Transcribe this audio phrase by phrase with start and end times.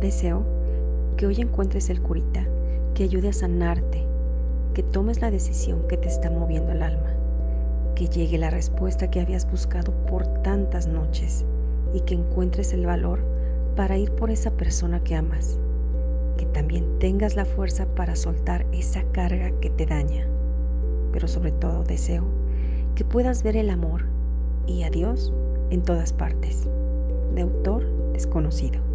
[0.00, 0.44] Deseo
[1.16, 2.46] que hoy encuentres el curita
[2.94, 4.04] que ayude a sanarte,
[4.74, 7.14] que tomes la decisión que te está moviendo el alma,
[7.94, 11.44] que llegue la respuesta que habías buscado por tantas noches
[11.92, 13.20] y que encuentres el valor
[13.74, 15.58] para ir por esa persona que amas,
[16.36, 20.26] que también tengas la fuerza para soltar esa carga que te daña,
[21.12, 22.24] pero sobre todo deseo
[22.94, 24.11] que puedas ver el amor
[24.66, 25.32] y a Dios
[25.70, 26.68] en todas partes.
[27.34, 28.91] De autor desconocido.